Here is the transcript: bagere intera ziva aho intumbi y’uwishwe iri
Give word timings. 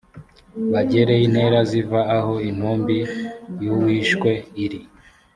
bagere 0.71 1.13
intera 1.25 1.59
ziva 1.69 1.99
aho 2.17 2.33
intumbi 2.49 2.97
y’uwishwe 3.63 4.31
iri 4.63 4.79